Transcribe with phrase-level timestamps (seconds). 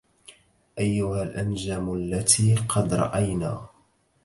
[0.79, 3.69] أيها الأنجم التي قد رأينا